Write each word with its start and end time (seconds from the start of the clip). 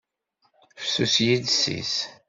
Fessus 0.83 1.15
yiles-is. 1.25 1.95